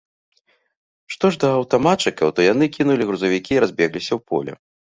Што 1.15 1.25
ж 1.35 1.41
да 1.43 1.51
аўтаматчыкаў, 1.59 2.33
то 2.41 2.47
яны 2.53 2.71
кінулі 2.81 3.03
грузавікі 3.13 3.51
і 3.59 3.63
разбегліся 3.69 4.11
ў 4.21 4.23
поле. 4.31 4.51